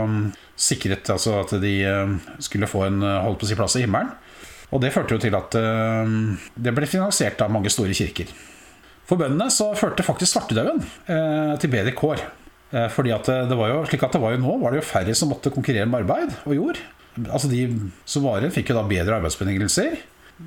um, 0.06 0.18
sikret 0.58 1.08
altså 1.12 1.38
at 1.42 1.54
de 1.62 1.75
eh, 1.87 2.14
skulle 2.42 2.70
få 2.70 2.87
en 2.88 3.02
eh, 3.02 3.20
holdt 3.25 3.42
på 3.42 3.46
å 3.46 3.50
si 3.50 3.58
plass 3.58 3.76
i 3.78 3.84
himmelen. 3.84 4.11
Og 4.75 4.82
det 4.82 4.90
førte 4.94 5.14
jo 5.14 5.23
til 5.23 5.34
at 5.38 5.54
eh, 5.58 6.14
det 6.66 6.75
ble 6.75 6.88
finansiert 6.90 7.42
av 7.44 7.52
mange 7.54 7.70
store 7.73 7.94
kirker. 7.94 8.30
For 9.04 9.20
bøndene 9.20 9.50
så 9.52 9.68
førte 9.76 10.06
faktisk 10.06 10.32
svartedauden 10.32 10.80
eh, 10.82 11.54
til 11.62 11.73
bedre 11.75 11.94
kår. 11.99 12.25
Eh, 12.75 12.88
fordi 12.90 13.14
at 13.14 13.30
det 13.50 13.58
var 13.58 13.70
jo 13.70 13.82
slik 13.90 14.06
at 14.06 14.16
det 14.16 14.23
var 14.23 14.34
jo 14.34 14.42
nå 14.42 14.58
var 14.62 14.75
det 14.75 14.82
jo 14.82 14.88
færre 14.88 15.14
som 15.18 15.30
måtte 15.30 15.52
konkurrere 15.54 15.87
med 15.90 16.02
arbeid 16.02 16.34
og 16.42 16.56
jord. 16.58 16.80
Altså 17.23 17.50
De 17.50 17.62
som 18.09 18.25
var 18.26 18.40
igjen, 18.40 18.54
fikk 18.54 18.73
jo 18.73 18.78
da 18.78 18.85
bedre 18.88 19.21
arbeidsbetingelser. 19.21 19.97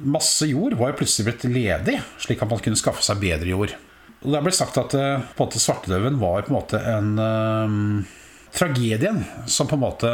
Masse 0.04 0.50
jord 0.50 0.76
var 0.80 0.92
jo 0.92 1.00
plutselig 1.00 1.30
blitt 1.30 1.46
ledig, 1.48 1.98
slik 2.20 2.42
at 2.44 2.52
man 2.52 2.62
kunne 2.64 2.80
skaffe 2.80 3.06
seg 3.06 3.22
bedre 3.24 3.50
jord. 3.54 3.76
Og 4.24 4.34
Det 4.34 4.44
blitt 4.44 4.58
sagt 4.58 4.80
at 4.82 4.96
eh, 4.98 5.24
på 5.38 5.44
en 5.44 5.48
måte 5.48 5.62
svartedauden 5.64 6.20
var 6.20 6.44
på 6.44 6.52
en 6.52 6.58
måte 6.58 6.82
en 6.92 7.12
eh, 7.22 8.16
tragedien 8.58 9.22
som 9.46 9.70
på 9.70 9.78
en 9.78 9.84
måte 9.84 10.12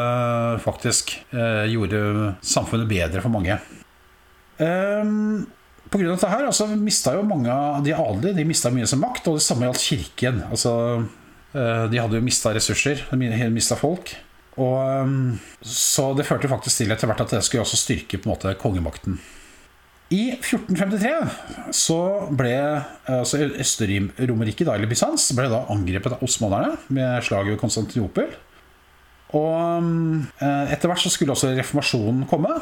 faktisk 0.64 1.14
uh, 1.32 1.64
gjorde 1.70 2.34
samfunnet 2.44 2.90
bedre 2.90 3.22
for 3.24 3.32
mange. 3.32 3.56
Um, 4.58 5.46
på 5.94 6.00
grunn 6.00 6.14
av 6.14 6.18
dette 6.18 6.32
her, 6.32 6.48
altså, 6.50 6.68
mista 6.80 7.14
jo 7.14 7.26
mange 7.28 7.54
av 7.54 7.84
de 7.86 7.94
adelige 7.94 8.38
De 8.40 8.46
mistet 8.50 8.74
mye 8.74 8.88
som 8.90 9.02
makt, 9.04 9.28
og 9.30 9.38
det 9.38 9.46
samme 9.46 9.68
gjaldt 9.68 9.84
kirken. 9.84 10.40
Altså, 10.50 10.74
eh, 11.54 11.84
de 11.92 12.00
hadde 12.02 12.18
jo 12.18 12.26
mista 12.26 12.54
ressurser, 12.56 13.04
de 13.12 13.50
mista 13.54 13.78
folk. 13.78 14.16
Og, 14.62 15.06
um, 15.06 15.40
så 15.66 16.12
det 16.18 16.28
førte 16.28 16.52
faktisk 16.52 16.84
til 16.84 16.94
etter 16.94 17.10
hvert 17.10 17.24
at 17.26 17.38
det 17.38 17.42
skulle 17.46 17.64
også 17.66 17.80
styrke 17.80 18.20
på 18.20 18.30
en 18.30 18.36
måte 18.36 18.54
kongemakten. 18.62 19.18
I 20.14 20.36
1453 20.36 21.74
så 21.74 22.00
ble 22.38 22.54
altså 23.10 23.40
da, 23.40 24.76
eller 24.76 24.90
Bysants, 24.90 25.32
ble 25.34 25.48
da 25.50 25.64
angrepet 25.74 26.18
av 26.18 26.26
osmanerne 26.26 26.76
med 26.94 27.24
slaget 27.26 27.56
ved 27.56 27.62
Konstantinopel. 27.62 28.34
Og 29.34 29.82
um, 29.82 30.26
etter 30.38 30.92
hvert 30.92 31.02
så 31.02 31.10
skulle 31.10 31.34
også 31.34 31.56
reformasjonen 31.58 32.28
komme, 32.30 32.60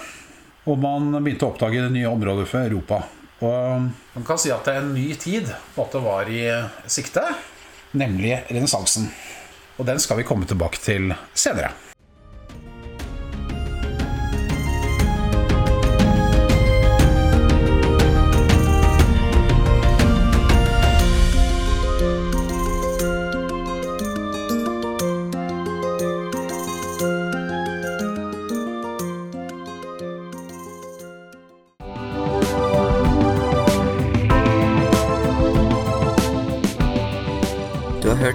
og 0.69 0.77
man 0.79 1.11
begynte 1.17 1.47
å 1.47 1.51
oppdage 1.51 1.81
det 1.81 1.91
nye 1.97 2.07
området 2.07 2.47
for 2.47 2.63
Europa. 2.63 3.01
Og 3.41 3.89
man 4.13 4.25
kan 4.27 4.39
si 4.39 4.53
at 4.53 4.63
det 4.67 4.77
er 4.77 4.83
en 4.85 4.93
ny 4.95 5.09
tid 5.19 5.49
på 5.75 5.83
at 5.83 5.95
det 5.97 6.03
var 6.05 6.29
i 6.29 6.43
sikte, 6.85 7.25
nemlig 7.97 8.37
renessansen. 8.47 9.09
Og 9.81 9.87
den 9.87 9.99
skal 9.99 10.19
vi 10.21 10.27
komme 10.27 10.45
tilbake 10.45 10.77
til 10.77 11.09
senere. 11.33 11.73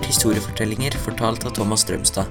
Historiefortellinger 0.07 0.95
fortalt 1.03 1.47
av 1.49 1.57
Thomas 1.59 1.83
Strømstad. 1.83 2.31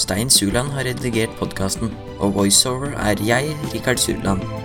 Stein 0.00 0.30
Suland 0.32 0.72
har 0.72 0.88
redigert 0.88 1.34
podkasten, 1.36 1.92
og 2.18 2.34
voiceover 2.38 2.96
er 2.96 3.20
jeg, 3.20 3.52
Rikard 3.74 4.00
Surland. 4.00 4.61